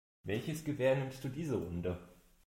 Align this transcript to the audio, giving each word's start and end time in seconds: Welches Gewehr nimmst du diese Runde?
Welches 0.23 0.63
Gewehr 0.65 0.95
nimmst 0.95 1.23
du 1.23 1.29
diese 1.29 1.57
Runde? 1.57 1.95